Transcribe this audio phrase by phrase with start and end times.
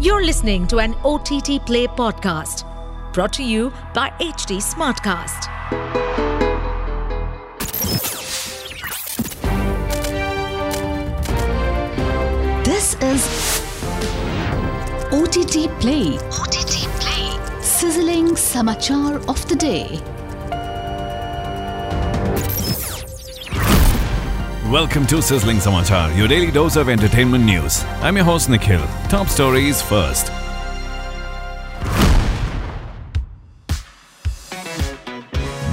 [0.00, 2.62] You're listening to an OTT Play podcast
[3.12, 5.48] brought to you by HT Smartcast.
[12.64, 13.26] This is
[15.10, 16.16] OTT Play.
[16.30, 17.60] OTT Play.
[17.60, 20.00] Sizzling Samachar of the Day.
[24.70, 27.84] Welcome to Sizzling Samachar, your daily dose of entertainment news.
[28.02, 28.86] I'm your host Nikhil.
[29.08, 30.30] Top stories first.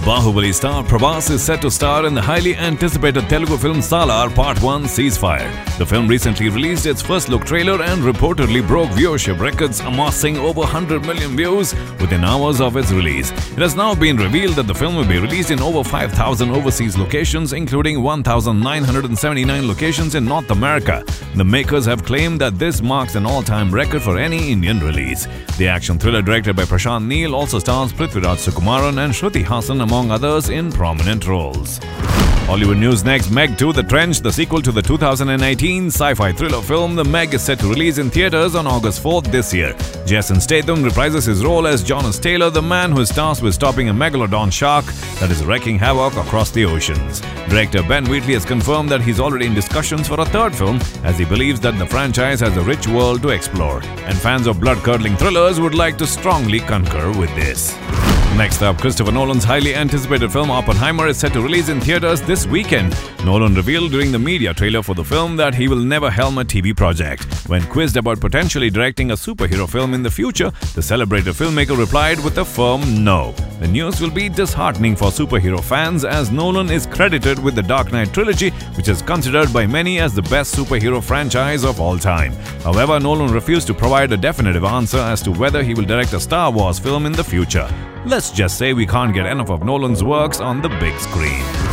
[0.06, 4.62] Bahubali star Prabhas is set to star in the highly anticipated Telugu film Salaar Part
[4.62, 5.50] 1 Ceasefire.
[5.80, 10.60] The film recently released its first look trailer and reportedly broke viewership records, amassing over
[10.60, 13.32] 100 million views within hours of its release.
[13.32, 16.96] It has now been revealed that the film will be released in over 5,000 overseas
[17.00, 21.04] locations, including 1,979 locations in North America.
[21.34, 25.28] The makers have claimed that this marks an all time record for any Indian release.
[25.58, 29.95] The action thriller directed by Prashanth Neel also stars Prithviraj Sukumaran and Shruti Haasan, among
[29.96, 31.80] others, in prominent roles.
[32.48, 36.62] Hollywood news next Meg 2 The Trench, the sequel to the 2018 sci fi thriller
[36.62, 39.76] film The Meg, is set to release in theaters on August 4th this year.
[40.06, 43.90] Jason Statham reprises his role as Jonas Taylor, the man who is tasked with stopping
[43.90, 44.86] a megalodon shark
[45.20, 47.22] that is wreaking havoc across the oceans.
[47.50, 51.18] Director Ben Wheatley has confirmed that he's already in discussions for a third film as
[51.18, 53.82] he believes that the franchise has a rich world to explore.
[54.06, 57.76] And fans of blood curdling thrillers would like to strongly concur with this.
[58.38, 62.46] Next up, Christopher Nolan's highly anticipated film Oppenheimer is set to release in theaters this
[62.46, 62.94] weekend.
[63.24, 66.44] Nolan revealed during the media trailer for the film that he will never helm a
[66.44, 67.24] TV project.
[67.48, 72.22] When quizzed about potentially directing a superhero film in the future, the celebrated filmmaker replied
[72.26, 73.34] with a firm no.
[73.60, 77.94] The news will be disheartening for superhero fans as Nolan is credited with the Dark
[77.94, 82.34] Knight trilogy, which is considered by many as the best superhero franchise of all time.
[82.64, 86.20] However, Nolan refused to provide a definitive answer as to whether he will direct a
[86.20, 87.70] Star Wars film in the future.
[88.06, 91.65] Let's just say we can't get enough of Nolan's works on the big screen.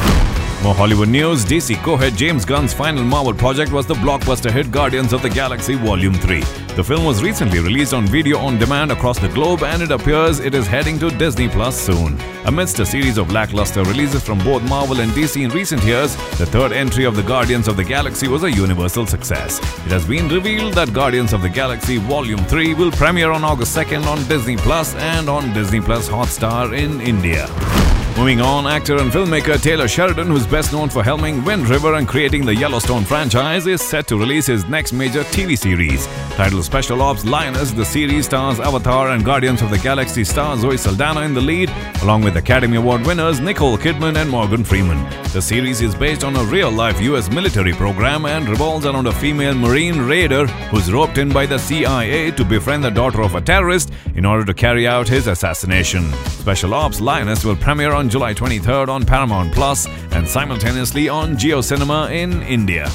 [0.62, 4.70] More Hollywood news DC co head James Gunn's final Marvel project was the blockbuster hit
[4.70, 6.38] Guardians of the Galaxy Volume 3.
[6.76, 10.38] The film was recently released on video on demand across the globe and it appears
[10.38, 12.16] it is heading to Disney Plus soon.
[12.44, 16.46] Amidst a series of lackluster releases from both Marvel and DC in recent years, the
[16.46, 19.58] third entry of the Guardians of the Galaxy was a universal success.
[19.58, 23.76] It has been revealed that Guardians of the Galaxy Volume 3 will premiere on August
[23.76, 27.48] 2nd on Disney Plus and on Disney Plus Hotstar in India.
[28.16, 32.06] Moving on, actor and filmmaker Taylor Sheridan, who's best known for helming Wind River and
[32.06, 36.06] creating the Yellowstone franchise, is set to release his next major TV series.
[36.36, 40.76] Titled Special Ops Lioness, the series stars Avatar and Guardians of the Galaxy star Zoe
[40.76, 41.70] Saldana in the lead,
[42.02, 45.02] along with Academy Award winners Nicole Kidman and Morgan Freeman.
[45.32, 49.12] The series is based on a real life US military program and revolves around a
[49.12, 53.40] female Marine raider who's roped in by the CIA to befriend the daughter of a
[53.40, 56.12] terrorist in order to carry out his assassination.
[56.42, 62.10] Special Ops Lioness will premiere on July 23rd on Paramount Plus and simultaneously on JioCinema
[62.10, 62.88] in India.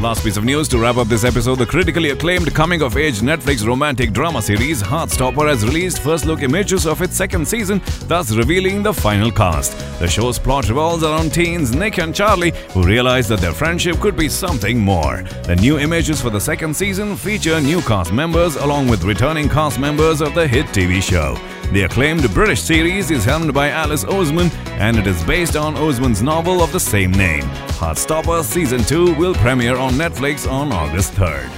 [0.00, 3.20] Last piece of news to wrap up this episode the critically acclaimed coming of age
[3.20, 8.34] Netflix romantic drama series Heartstopper has released first look images of its second season, thus
[8.34, 9.78] revealing the final cast.
[10.00, 14.16] The show's plot revolves around teens Nick and Charlie who realize that their friendship could
[14.16, 15.22] be something more.
[15.44, 19.78] The new images for the second season feature new cast members along with returning cast
[19.78, 21.36] members of the hit TV show.
[21.72, 26.22] The acclaimed British series is helmed by Alice Oseman and it is based on Oseman's
[26.22, 27.42] novel of the same name.
[27.80, 31.50] Heartstopper Season 2 will premiere on Netflix on August 3rd.